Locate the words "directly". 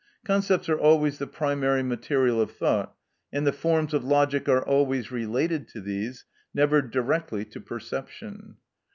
6.81-7.45